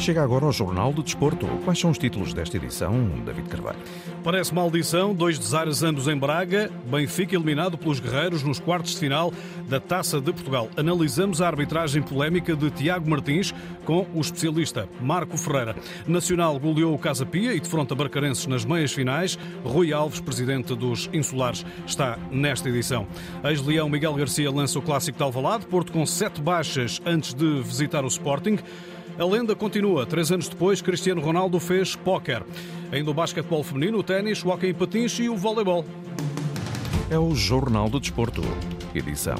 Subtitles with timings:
[0.00, 1.46] Chega agora ao Jornal do Desporto.
[1.62, 3.78] Quais são os títulos desta edição, David Carvalho?
[4.24, 9.30] Parece maldição, dois desaires ambos em Braga, Benfica eliminado pelos guerreiros nos quartos de final
[9.68, 10.70] da Taça de Portugal.
[10.74, 13.52] Analisamos a arbitragem polémica de Tiago Martins
[13.84, 15.76] com o especialista Marco Ferreira.
[16.06, 19.38] Nacional goleou o Casa Pia e defronta Barcarenses nas meias finais.
[19.62, 23.06] Rui Alves, presidente dos Insulares, está nesta edição.
[23.44, 28.02] Ex-Leão Miguel Garcia lança o clássico de Alvalade, Porto com sete baixas antes de visitar
[28.02, 28.58] o Sporting.
[29.18, 30.06] A lenda continua.
[30.06, 32.42] Três anos depois, Cristiano Ronaldo fez póquer.
[32.90, 35.84] Ainda o basquetebol feminino, o ténis, o hockey patins e o voleibol.
[37.10, 38.42] É o Jornal do Desporto.
[38.94, 39.38] Edição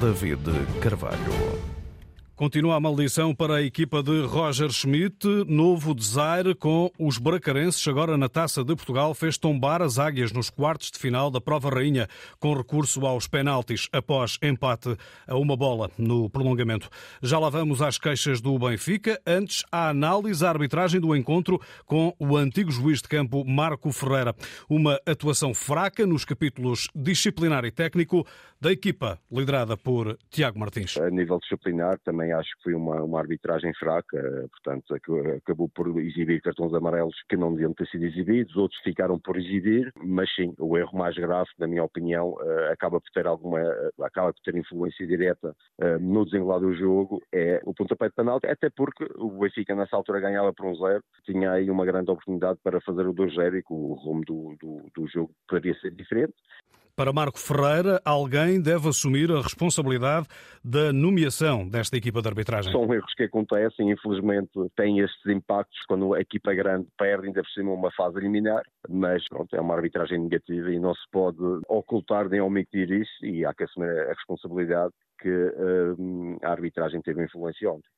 [0.00, 0.42] David
[0.80, 1.65] Carvalho.
[2.36, 5.26] Continua a maldição para a equipa de Roger Schmidt.
[5.48, 7.88] Novo desaire com os bracarenses.
[7.88, 11.70] Agora na Taça de Portugal fez tombar as águias nos quartos de final da Prova
[11.70, 12.06] Rainha
[12.38, 16.90] com recurso aos penaltis após empate a uma bola no prolongamento.
[17.22, 19.18] Já lá vamos às queixas do Benfica.
[19.26, 24.34] Antes, a análise à arbitragem do encontro com o antigo juiz de campo Marco Ferreira.
[24.68, 28.26] Uma atuação fraca nos capítulos disciplinar e técnico
[28.60, 30.98] da equipa liderada por Tiago Martins.
[30.98, 34.94] A nível disciplinar também também acho que foi uma, uma arbitragem fraca, portanto,
[35.36, 39.92] acabou por exibir cartões amarelos que não deviam ter sido exibidos, outros ficaram por exibir,
[40.02, 43.90] mas sim, o erro mais grave, na minha opinião, eh, acaba por ter alguma, eh,
[44.02, 48.46] acaba por ter influência direta eh, no desenrolar do jogo, é o pontapé de penalti,
[48.46, 52.58] até porque o Benfica nessa altura ganhava por um zero, tinha aí uma grande oportunidade
[52.62, 56.34] para fazer o 2-0 e que o rumo do, do, do jogo poderia ser diferente.
[56.96, 60.26] Para Marco Ferreira, alguém deve assumir a responsabilidade
[60.64, 62.72] da nomeação desta equipa de arbitragem.
[62.72, 67.50] São erros que acontecem, infelizmente têm estes impactos quando a equipa grande perde, ainda por
[67.50, 71.36] cima uma fase eliminar, mas pronto, é uma arbitragem negativa e não se pode
[71.68, 77.22] ocultar nem omitir isso e há que assumir a responsabilidade que uh, a arbitragem teve
[77.22, 77.90] influência ontem.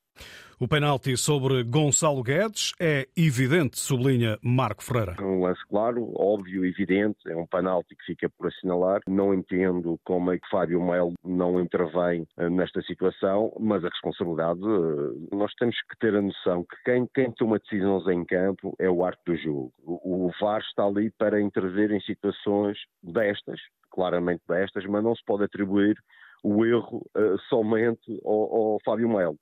[0.61, 5.15] O penalti sobre Gonçalo Guedes é evidente, sublinha Marco Ferreira.
[5.17, 9.01] É um lance claro, óbvio, evidente, é um penalti que fica por assinalar.
[9.07, 14.59] Não entendo como é que Fábio Melo não intervém eh, nesta situação, mas a responsabilidade,
[14.59, 18.91] eh, nós temos que ter a noção que quem, quem toma decisões em campo é
[18.91, 19.73] o arte do jogo.
[19.87, 23.61] O, VAR está ali para intervir em situações destas,
[23.93, 25.97] claramente destas, mas não se pode atribuir
[26.43, 29.39] o erro uh, somente ao, ao Fábio Melo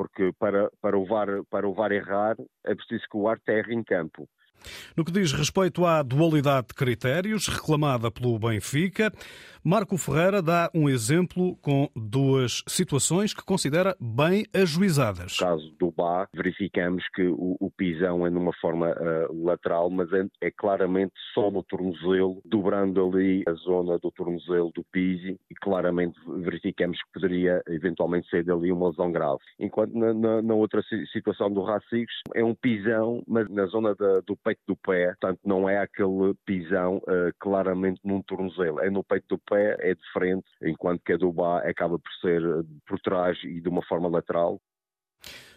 [0.00, 2.34] porque para, para, o VAR, para o VAR errar
[2.64, 4.26] é preciso que o VAR terre em campo.
[4.96, 9.12] No que diz respeito à dualidade de critérios reclamada pelo Benfica,
[9.62, 15.36] Marco Ferreira dá um exemplo com duas situações que considera bem ajuizadas.
[15.38, 20.10] No caso do Bá, verificamos que o, o pisão é numa forma uh, lateral, mas
[20.14, 25.54] é, é, claramente só no tornozelo, dobrando ali a zona do tornozelo do Pisi, e
[25.56, 29.40] claramente verificamos que poderia eventualmente ser dali uma lesão grave.
[29.58, 30.82] Enquanto na, na, na outra
[31.12, 35.40] situação do Racigos, é um pisão, mas na zona da, do peito do pé, portanto
[35.44, 40.46] não é aquele pisão uh, claramente num tornozelo, é no peito do é de frente,
[40.62, 44.08] enquanto que a do Bá acaba por ser uh, por trás e de uma forma
[44.08, 44.60] lateral.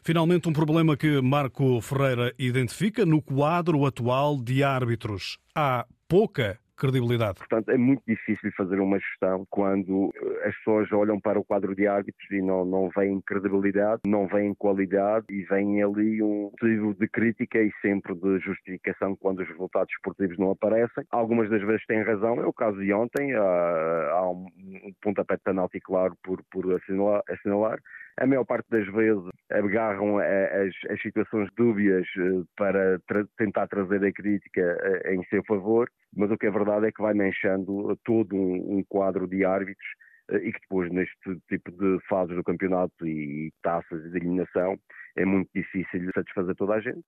[0.04, 5.38] Finalmente, um problema que Marco Ferreira identifica no quadro atual de árbitros.
[5.56, 7.40] Há pouca credibilidade.
[7.40, 11.74] Portanto, é muito difícil fazer uma gestão quando eh, as pessoas olham para o quadro
[11.74, 16.94] de árbitros e não, não veem credibilidade, não veem qualidade e vem ali um motivo
[16.94, 21.06] de crítica e sempre de justificação quando os resultados esportivos não aparecem.
[21.10, 24.46] Algumas das vezes têm razão, é o caso de ontem, há, há um,
[25.02, 27.80] pontapé de penalti claro por, por assinalar, assinalar
[28.18, 34.03] a maior parte das vezes agarram as, as situações dúbias eh, para tra tentar trazer
[34.03, 37.97] a crítica eh, em seu favor, mas o que é verdade é que vai manchando
[38.03, 39.88] todo um, um quadro de árbitros
[40.31, 44.78] eh, e que depois neste tipo de fases do campeonato e taças de eliminação
[45.16, 47.03] é muito difícil satisfazer toda a gente.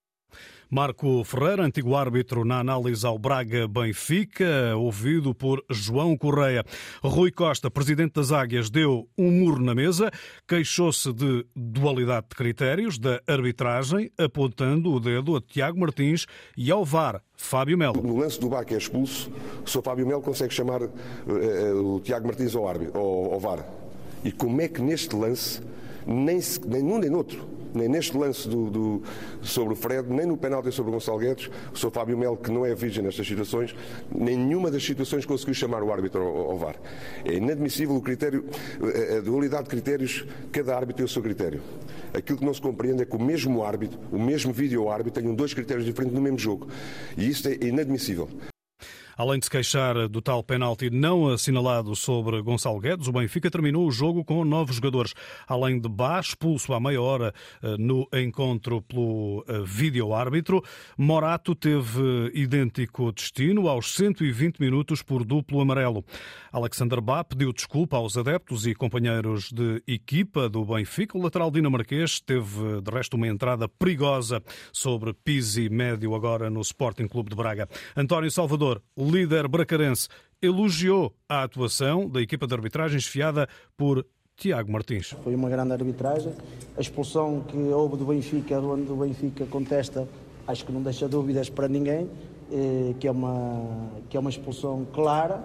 [0.68, 6.64] Marco Ferreira, antigo árbitro na análise ao Braga-Benfica, ouvido por João Correia.
[7.02, 10.10] Rui Costa, presidente das Águias, deu um murro na mesa,
[10.46, 16.26] queixou-se de dualidade de critérios da arbitragem, apontando o dedo a Tiago Martins
[16.56, 18.02] e ao VAR, Fábio Melo.
[18.02, 19.30] No lance do Bá que é expulso,
[19.64, 19.82] o Sr.
[19.82, 23.64] Fábio Melo consegue chamar uh, uh, o Tiago Martins ao, árbitro, ao, ao VAR.
[24.24, 25.62] E como é que neste lance,
[26.04, 29.02] nem, nem num nem noutro, nem neste lance do, do,
[29.42, 31.90] sobre o Fred, nem no penalti sobre o Gonçalo Guedes, o Sr.
[31.90, 33.74] Fábio Melo, que não é virgem nestas situações,
[34.12, 36.76] nenhuma das situações conseguiu chamar o árbitro ao, ao VAR.
[37.24, 38.44] É inadmissível o critério,
[39.16, 41.60] a dualidade de critérios, cada árbitro tem o seu critério.
[42.14, 45.34] Aquilo que não se compreende é que o mesmo árbitro, o mesmo vídeo árbitro, tenham
[45.34, 46.68] dois critérios diferentes no mesmo jogo.
[47.16, 48.28] E isso é inadmissível.
[49.16, 53.86] Além de se queixar do tal penalti não assinalado sobre Gonçalo Guedes, o Benfica terminou
[53.86, 55.14] o jogo com novos jogadores.
[55.48, 57.32] Além de Bá, expulso à meia hora
[57.62, 60.62] eh, no encontro pelo eh, vídeo-árbitro,
[60.98, 66.04] Morato teve idêntico destino aos 120 minutos por duplo amarelo.
[66.52, 71.16] Alexander Bá pediu desculpa aos adeptos e companheiros de equipa do Benfica.
[71.16, 74.42] O lateral dinamarquês teve, de resto, uma entrada perigosa
[74.72, 77.66] sobre Pizzi médio agora no Sporting Clube de Braga.
[77.96, 80.08] António Salvador, líder bracarense,
[80.40, 84.04] elogiou a atuação da equipa de arbitragem esfiada por
[84.36, 85.14] Tiago Martins.
[85.24, 86.32] Foi uma grande arbitragem.
[86.76, 90.06] A expulsão que houve do Benfica, onde o Benfica contesta,
[90.46, 92.08] acho que não deixa dúvidas para ninguém,
[92.52, 95.42] eh, que é uma, que é uma expulsão clara.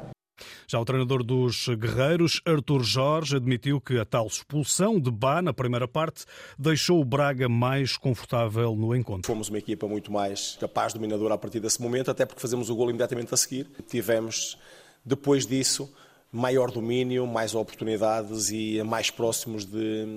[0.71, 5.51] Já o treinador dos Guerreiros, Artur Jorge, admitiu que a tal expulsão de Bá na
[5.51, 6.23] primeira parte
[6.57, 9.27] deixou o Braga mais confortável no encontro.
[9.27, 12.75] Fomos uma equipa muito mais capaz, dominadora a partir desse momento, até porque fazemos o
[12.77, 13.69] gol imediatamente a seguir.
[13.85, 14.57] Tivemos,
[15.03, 15.93] depois disso,
[16.31, 20.07] maior domínio, mais oportunidades e mais próximos de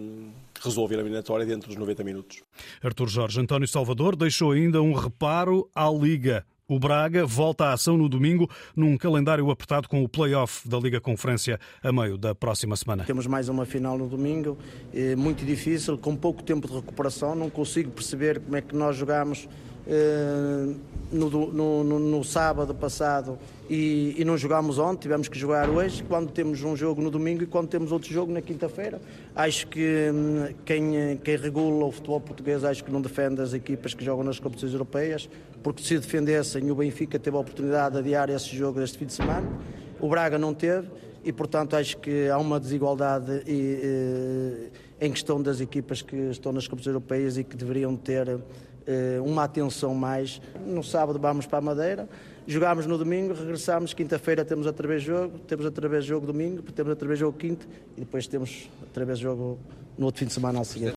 [0.62, 2.44] resolver a eliminatória dentro dos 90 minutos.
[2.80, 6.46] Artur Jorge António Salvador deixou ainda um reparo à Liga.
[6.66, 10.98] O Braga volta à ação no domingo num calendário apertado com o play-off da Liga
[10.98, 13.04] Conferência a meio da próxima semana.
[13.04, 14.56] Temos mais uma final no domingo,
[14.94, 17.34] é muito difícil, com pouco tempo de recuperação.
[17.34, 19.73] Não consigo perceber como é que nós jogamos eh,
[21.12, 23.38] no, no, no, no, sábado passado
[23.68, 27.42] e, e, não jogámos ontem, tivemos que jogar hoje, quando temos um jogo no domingo
[27.42, 29.00] e quando temos outro jogo na quinta-feira.
[29.34, 33.94] Acho que hum, quem, quem regula o futebol português acho que não defende as equipas
[33.94, 35.28] que jogam nas competições europeias,
[35.62, 39.12] porque se defendessem o Benfica teve a oportunidade de adiar esse jogo este fim de
[39.12, 39.48] semana,
[40.00, 40.88] o Braga não teve
[41.24, 44.70] e portanto acho que há uma desigualdade e,
[45.00, 48.38] e, em questão das equipas que estão nas competições europeias e que deveriam ter eh,
[49.22, 50.40] uma atenção mais.
[50.66, 52.08] No sábado vamos para a Madeira,
[52.46, 56.90] jogámos no domingo, regressamos, quinta-feira temos outra vez jogo, temos outra vez jogo domingo, temos
[56.90, 57.66] outra vez jogo quinto
[57.96, 59.58] e depois temos outra vez jogo
[59.96, 60.93] no outro fim de semana a seguir.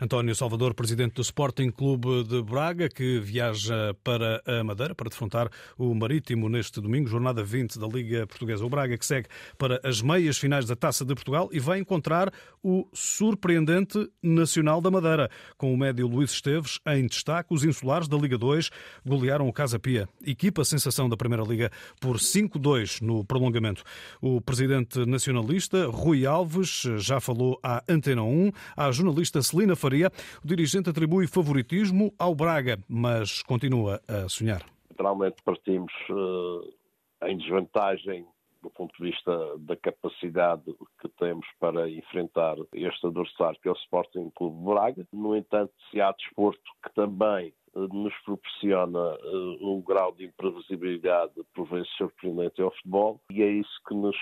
[0.00, 5.50] António Salvador, presidente do Sporting Clube de Braga, que viaja para a Madeira para defrontar
[5.76, 8.64] o Marítimo neste domingo, jornada 20 da Liga Portuguesa.
[8.64, 9.26] O Braga que segue
[9.58, 14.88] para as meias finais da Taça de Portugal e vai encontrar o surpreendente Nacional da
[14.88, 15.28] Madeira.
[15.56, 18.70] Com o médio Luís Esteves em destaque, os insulares da Liga 2
[19.04, 23.82] golearam o Casa Pia, equipa sensação da Primeira Liga, por 5-2 no prolongamento.
[24.20, 30.10] O presidente nacionalista, Rui Alves, já falou à Antena 1, à jornalista Celina Faria.
[30.44, 34.62] O dirigente atribui favoritismo ao Braga, mas continua a sonhar.
[34.90, 38.26] Naturalmente partimos uh, em desvantagem
[38.60, 40.64] do ponto de vista da capacidade
[41.00, 45.06] que temos para enfrentar este adversário que é o Sporting Clube Braga.
[45.10, 51.32] No entanto, se há desporto que também uh, nos proporciona uh, um grau de imprevisibilidade
[51.54, 54.16] por vezes surpreendente ao futebol e é isso que nos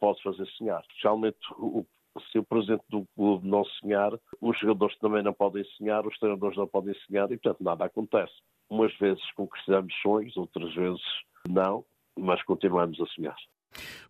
[0.00, 0.80] pode fazer sonhar.
[0.80, 1.86] Especialmente o
[2.30, 6.56] se o presidente do clube não sonhar, os jogadores também não podem sonhar, os treinadores
[6.56, 8.32] não podem sonhar e, portanto, nada acontece.
[8.70, 11.02] Umas vezes concretizamos sonhos, outras vezes
[11.48, 11.84] não,
[12.16, 13.36] mas continuamos a sonhar.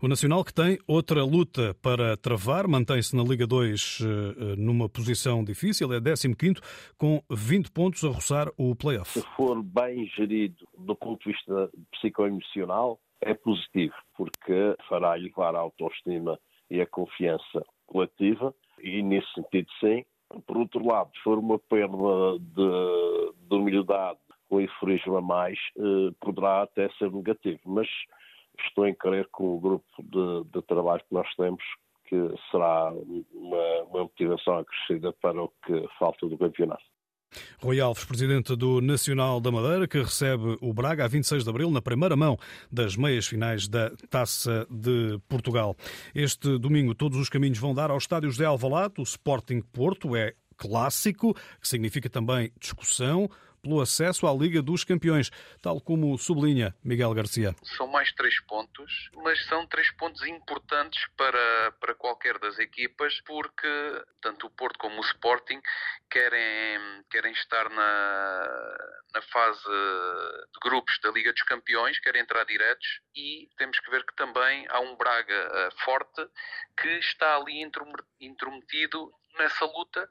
[0.00, 5.42] O Nacional, que tem outra luta para travar, mantém-se na Liga 2 eh, numa posição
[5.42, 6.34] difícil, é 15
[6.96, 9.18] com 20 pontos a roçar o play-off.
[9.18, 15.58] Se for bem gerido do ponto de vista psicoemocional, é positivo, porque fará elevar a
[15.58, 16.38] autoestima
[16.70, 20.04] e a confiança coletiva, e nesse sentido sim.
[20.46, 24.18] Por outro lado, se for uma perda de, de humildade
[24.48, 27.88] com eforismo a mais, eh, poderá até ser negativo, mas
[28.66, 31.62] estou em crer com o grupo de, de trabalho que nós temos
[32.04, 32.16] que
[32.50, 32.90] será
[33.34, 36.84] uma, uma motivação acrescida para o que falta do campeonato.
[37.60, 41.70] Rui Alves, presidente do Nacional da Madeira, que recebe o Braga a 26 de abril
[41.70, 42.38] na primeira mão
[42.70, 45.76] das meias finais da Taça de Portugal.
[46.14, 48.94] Este domingo todos os caminhos vão dar ao estádio de Alvalade.
[48.98, 53.30] O Sporting Porto é clássico, que significa também discussão,
[53.68, 57.54] pelo acesso à Liga dos Campeões, tal como sublinha Miguel Garcia.
[57.76, 63.68] São mais três pontos, mas são três pontos importantes para, para qualquer das equipas, porque
[64.22, 65.60] tanto o Porto como o Sporting
[66.10, 68.78] querem, querem estar na,
[69.14, 74.04] na fase de grupos da Liga dos Campeões, querem entrar diretos e temos que ver
[74.06, 76.26] que também há um Braga uh, forte
[76.80, 77.60] que está ali
[78.20, 80.08] intrometido nessa luta.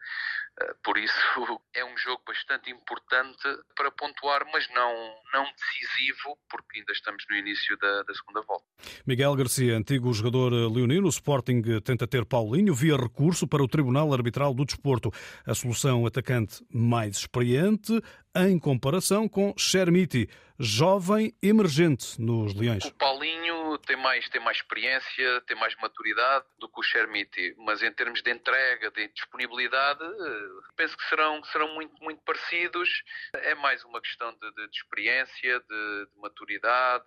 [0.60, 1.14] Eh, por isso
[1.76, 3.44] é um jogo bastante importante
[3.76, 4.94] para pontuar, mas não,
[5.34, 8.66] não decisivo, porque ainda estamos no início da, da segunda volta.
[9.06, 14.14] Miguel Garcia, antigo jogador leonino, o Sporting tenta ter Paulinho via recurso para o Tribunal
[14.14, 15.12] Arbitral do Desporto.
[15.46, 18.02] A solução atacante mais experiente
[18.36, 22.86] em comparação com Chermiti, jovem emergente nos Leões.
[22.86, 27.82] O Paulinho tem mais, tem mais experiência, tem mais maturidade do que o Chermiti, mas
[27.82, 32.90] em termos de entrega, de disponibilidade, eh, penso que serão, serão muito, muito parecidos.
[33.34, 37.06] É mais uma questão de, de, de experiência, de, de maturidade,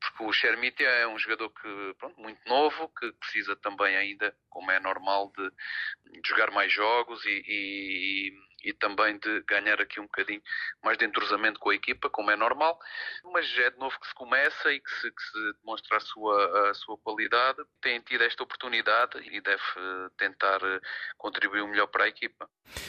[0.00, 4.70] porque o Chermiti é um jogador que, pronto, muito novo, que precisa também ainda, como
[4.70, 8.32] é normal, de, de jogar mais jogos e, e,
[8.64, 10.42] e, também de ganhar aqui um bocadinho
[10.82, 12.78] mais de entrosamento com a equipa, como é normal,
[13.32, 16.70] mas é de novo que se começa e que se, que se demonstra a sua,
[16.70, 19.62] a sua qualidade, tem tido esta oportunidade e deve
[20.16, 20.60] tentar
[21.16, 22.48] contribuir o melhor para a equipa.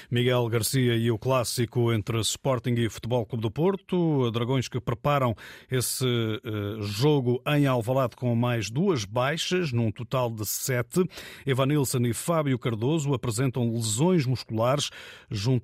[0.09, 5.35] Miguel Garcia e o clássico entre Sporting e Futebol Clube do Porto, Dragões que preparam
[5.69, 11.03] esse uh, jogo em Alvalade com mais duas baixas, num total de sete.
[11.45, 14.89] Evanilson e Fábio Cardoso apresentam lesões musculares,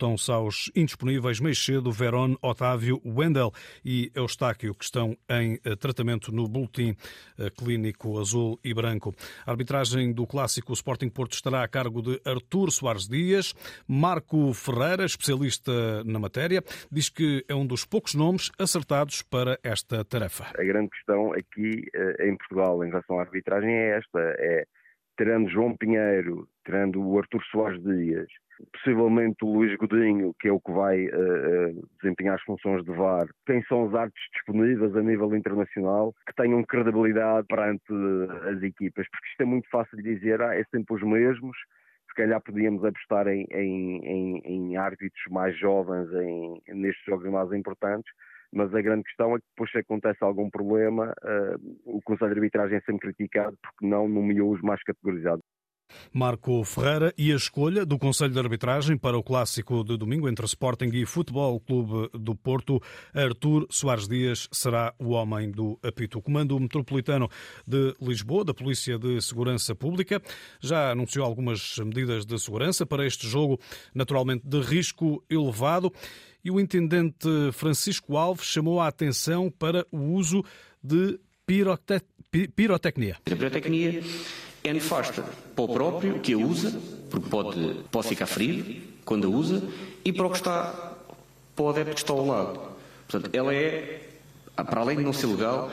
[0.01, 3.51] juntam-se aos indisponíveis mais cedo Verón, Otávio, Wendel
[3.85, 6.95] e Eustáquio, que estão em uh, tratamento no boletim
[7.37, 9.13] uh, clínico azul e branco.
[9.45, 13.53] A arbitragem do clássico Sporting Porto estará a cargo de Artur Soares Dias.
[13.87, 20.03] Marco Ferreira, especialista na matéria, diz que é um dos poucos nomes acertados para esta
[20.03, 20.45] tarefa.
[20.57, 24.65] A grande questão aqui eh, em Portugal em relação à arbitragem é esta: é
[25.21, 28.27] tirando João Pinheiro, tirando o Artur Soares Dias,
[28.73, 33.27] possivelmente o Luís Godinho, que é o que vai uh, desempenhar as funções de VAR,
[33.45, 37.83] quem são os árbitros disponíveis a nível internacional que tenham credibilidade perante
[38.49, 41.55] as equipas, porque isto é muito fácil de dizer, ah, é sempre os mesmos,
[42.09, 46.09] se calhar podíamos apostar em, em, em, em árbitros mais jovens
[46.67, 48.11] nestes jogos mais importantes,
[48.51, 52.39] mas a grande questão é que depois se acontece algum problema, uh, o Conselho de
[52.39, 55.43] Arbitragem é sempre criticado porque não nomeou os mais categorizados.
[56.13, 60.45] Marco Ferreira e a escolha do Conselho de Arbitragem para o clássico de domingo entre
[60.45, 62.79] Sporting e Futebol Clube do Porto,
[63.13, 66.19] Artur Soares Dias será o homem do apito.
[66.19, 67.29] O Comando Metropolitano
[67.67, 70.21] de Lisboa, da Polícia de Segurança Pública,
[70.61, 73.59] já anunciou algumas medidas de segurança para este jogo,
[73.93, 75.91] naturalmente de risco elevado,
[76.43, 80.43] e o intendente Francisco Alves chamou a atenção para o uso
[80.83, 82.01] de pirote...
[82.55, 83.17] pirotecnia.
[83.25, 84.03] A pirotecnia
[84.63, 85.23] é nefasta
[85.55, 86.79] para o próprio que a usa,
[87.09, 89.63] porque pode, pode ficar ferido quando a usa,
[90.05, 90.95] e para o que está,
[91.55, 92.59] para o adepto que está ao lado.
[93.07, 94.09] Portanto, ela é,
[94.55, 95.71] para além de não ser legal,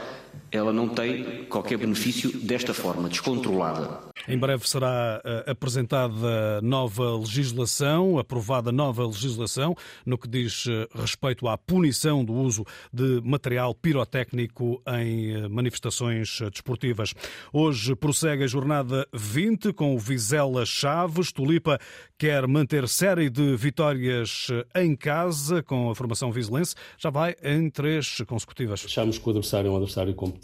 [0.51, 4.09] ela não tem qualquer benefício desta forma, descontrolada.
[4.27, 9.75] Em breve será uh, apresentada nova legislação, aprovada nova legislação,
[10.05, 16.41] no que diz uh, respeito à punição do uso de material pirotécnico em uh, manifestações
[16.51, 17.15] desportivas.
[17.53, 21.33] Hoje prossegue a jornada 20 com o Vizela Chaves.
[21.33, 21.79] Tulipa
[22.19, 26.75] quer manter série de vitórias em casa com a formação vizelense.
[26.99, 28.83] Já vai em três consecutivas.
[28.85, 30.38] Achamos que o adversário é um adversário competente,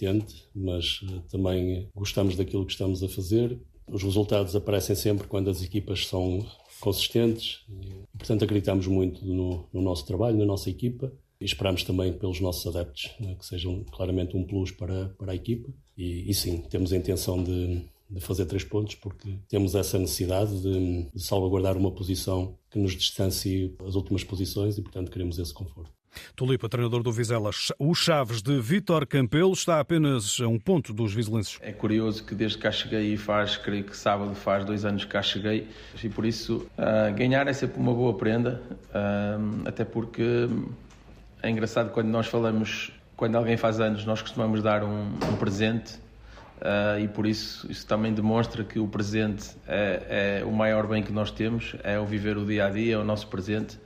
[0.54, 6.06] mas também gostamos daquilo que estamos a fazer os resultados aparecem sempre quando as equipas
[6.06, 6.44] são
[6.80, 12.12] consistentes e, portanto, acreditamos muito no, no nosso trabalho, na nossa equipa e esperamos também
[12.12, 15.72] pelos nossos adeptos, né, que sejam claramente um plus para, para a equipa.
[15.96, 20.60] E, e sim, temos a intenção de, de, fazer três pontos porque temos essa necessidade
[20.60, 25.52] de, de salvaguardar uma posição que nos distancie das últimas posições e, portanto, queremos esse
[25.52, 25.92] conforto.
[26.36, 31.14] Tulipa, treinador do Vizela, o Chaves de Vítor Campelo está apenas a um ponto dos
[31.14, 31.58] vizelenses.
[31.60, 35.04] É curioso que desde que cá cheguei e faz, creio que sábado faz dois anos
[35.04, 35.68] que cá cheguei
[36.02, 40.48] e por isso uh, ganhar é sempre uma boa prenda, uh, até porque
[41.42, 46.04] é engraçado quando nós falamos, quando alguém faz anos, nós costumamos dar um, um presente
[46.54, 51.02] Uh, e por isso isso também demonstra que o presente é, é, o maior bem
[51.02, 53.76] que nós temos, é o viver o dia a dia, é o nosso presente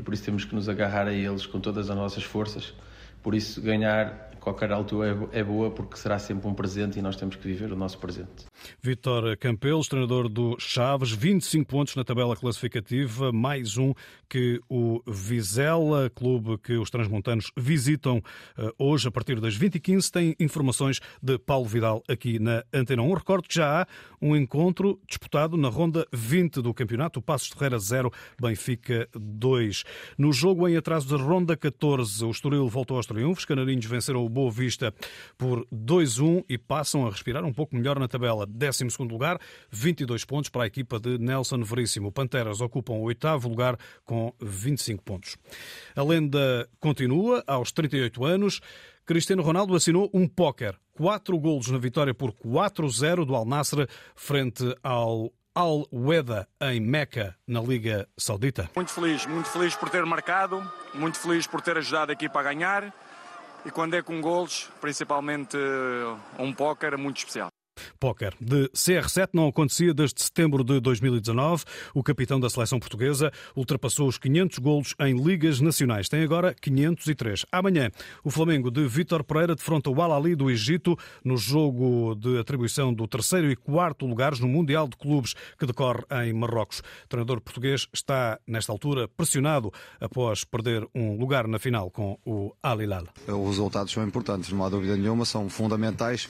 [0.00, 2.74] e por isso temos que nos agarrar a eles com todas as nossas forças.
[3.22, 7.16] Por isso, ganhar qualquer altura é, é boa porque será sempre um presente e nós
[7.16, 8.46] temos que viver o nosso presente.
[8.82, 13.92] Vítor Campelos, treinador do Chaves, 25 pontos na tabela classificativa, mais um
[14.28, 18.22] que o Vizela, clube que os transmontanos visitam
[18.56, 20.10] eh, hoje a partir das 20h15.
[20.10, 23.12] Tem informações de Paulo Vidal aqui na Antena 1.
[23.12, 23.86] Recordo que já há
[24.20, 27.20] um encontro disputado na ronda 20 do campeonato.
[27.20, 29.84] O Passos Ferreira 0, Benfica 2.
[30.18, 33.44] No jogo em atraso da ronda 14, o Estoril voltou aos triunfos.
[33.44, 34.92] Canarinhos venceram o Boa Vista
[35.38, 38.46] por 2-1 e passam a respirar um pouco melhor na tabela.
[38.46, 39.38] 12 lugar,
[39.70, 42.12] 22 pontos para a equipa de Nelson Veríssimo.
[42.12, 45.36] Panteras ocupam o oitavo lugar com 25 pontos.
[45.94, 48.60] A lenda continua aos 38 anos.
[49.10, 50.78] Cristiano Ronaldo assinou um póquer.
[50.92, 57.36] Quatro golos na vitória por 4-0 do Al Nassr frente ao Al Weda em Meca,
[57.44, 58.70] na Liga Saudita.
[58.76, 60.62] Muito feliz, muito feliz por ter marcado,
[60.94, 62.94] muito feliz por ter ajudado a equipa a ganhar
[63.66, 65.56] e quando é com golos, principalmente
[66.38, 67.49] um póquer, é muito especial.
[68.00, 68.34] Póquer.
[68.40, 71.64] De CR7 não acontecia desde setembro de 2019.
[71.94, 76.08] O capitão da seleção portuguesa ultrapassou os 500 golos em ligas nacionais.
[76.08, 77.44] Tem agora 503.
[77.52, 77.90] Amanhã,
[78.24, 83.06] o Flamengo de Vítor Pereira defronta o Al-Ali do Egito no jogo de atribuição do
[83.06, 86.78] terceiro e quarto lugares no Mundial de Clubes que decorre em Marrocos.
[87.04, 92.50] O treinador português está, nesta altura, pressionado após perder um lugar na final com o
[92.62, 93.04] Al-Hilal.
[93.28, 96.28] Os resultados são importantes, não há dúvida nenhuma, são fundamentais,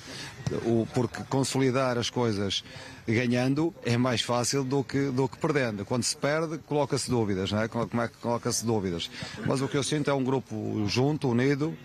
[0.93, 1.23] porque
[1.61, 2.65] consolidar as coisas
[3.07, 5.85] ganhando é mais fácil do que, do que perdendo.
[5.85, 7.69] Quando se perde, coloca-se dúvidas, não é?
[7.69, 9.11] Como é que coloca-se dúvidas?
[9.47, 11.77] Mas o que eu sinto é um grupo junto, unido,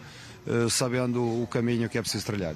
[0.48, 2.55] eh, sabendo o caminho que é preciso trilhar.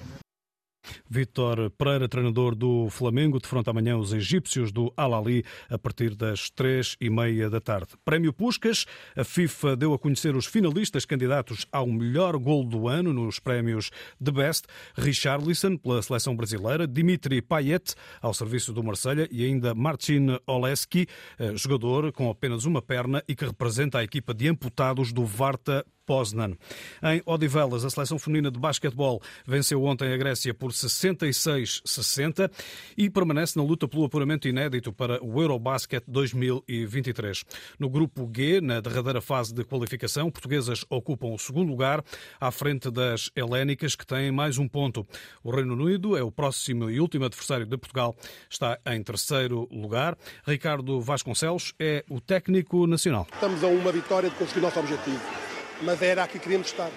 [1.10, 6.96] Vítor Pereira, treinador do Flamengo, defronta amanhã os egípcios do Al-Ali a partir das três
[7.00, 7.88] e meia da tarde.
[8.06, 13.14] Prémio Puscas, a FIFA deu a conhecer os finalistas candidatos ao melhor gol do ano
[13.14, 19.28] nos prémios de Best, Richarlison pela seleção brasileira, Dimitri Payet ao serviço do Marselha.
[19.32, 21.08] E ainda Marcin Oleski,
[21.38, 25.86] eh, jogador com apenas uma perna e que representa a equipa de amputados do Varta
[26.10, 26.58] Poznan.
[27.04, 32.50] Em Odivelas, a seleção feminina de basquetebol venceu ontem a Grécia por 66-60
[32.98, 37.46] e permanece na luta pelo apuramento inédito para o Eurobasket 2023.
[37.78, 42.04] No grupo G, na derradeira fase de qualificação, portuguesas ocupam o segundo lugar,
[42.42, 45.06] à frente das helénicas, que têm mais um ponto.
[45.44, 48.16] O Reino Unido é o próximo e último adversário de Portugal,
[48.50, 50.18] está em terceiro lugar.
[50.44, 53.28] Ricardo Vasconcelos é o técnico nacional.
[53.32, 55.49] Estamos a uma vitória de conseguir o nosso objetivo
[55.82, 56.90] mas era aqui que queríamos estar.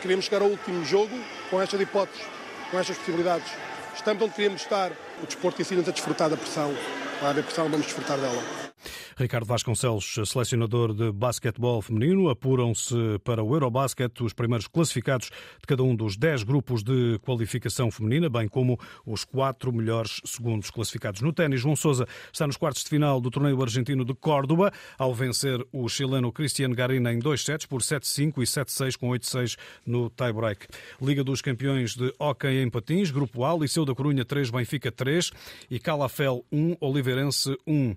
[0.00, 1.16] Queríamos chegar ao último jogo
[1.50, 2.22] com estas hipóteses,
[2.70, 3.50] com estas possibilidades.
[3.94, 4.90] Estamos onde queríamos estar.
[5.22, 6.74] O desporto ensina-nos a desfrutar da pressão.
[7.20, 8.71] Vai haver pressão, vamos desfrutar dela.
[9.16, 15.82] Ricardo Vasconcelos, selecionador de basquetebol feminino, apuram-se para o Eurobasket os primeiros classificados de cada
[15.82, 21.20] um dos 10 grupos de qualificação feminina, bem como os quatro melhores segundos classificados.
[21.20, 25.14] No ténis, João Sousa está nos quartos de final do torneio argentino de Córdoba, ao
[25.14, 29.56] vencer o chileno Cristiano Garina em dois sets por 7-5 e 7-6 com 8-6
[29.86, 30.66] no tie-break.
[31.00, 35.30] Liga dos Campeões de Hockey em Patins, Grupo A, Liceu da Corunha 3, Benfica 3
[35.70, 37.94] e Calafel 1, Oliveirense 1.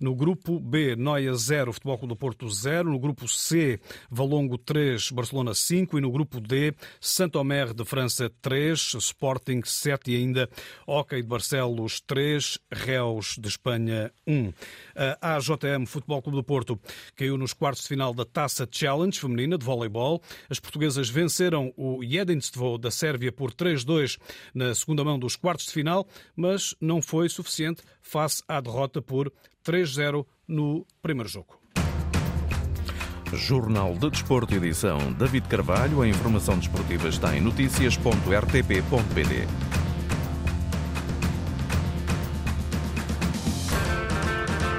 [0.00, 2.90] No grupo B, Noia 0, Futebol Clube do Porto 0.
[2.90, 5.98] No grupo C, Valongo 3, Barcelona 5.
[5.98, 10.48] E no grupo D, Saint-Omer de França 3, Sporting 7 e ainda
[10.86, 14.52] Hockey de Barcelos 3, Reus de Espanha 1.
[15.20, 16.78] A AJM Futebol Clube do Porto
[17.14, 20.22] caiu nos quartos de final da Taça Challenge feminina de voleibol.
[20.48, 24.18] As portuguesas venceram o Jedinstvo da Sérvia por 3-2
[24.54, 29.32] na segunda mão dos quartos de final, mas não foi suficiente face à derrota por
[29.68, 31.60] 3-0 no primeiro jogo.
[33.34, 36.00] Jornal de Desporto, edição David Carvalho.
[36.00, 39.67] A informação desportiva está em notícias.rtp.pt.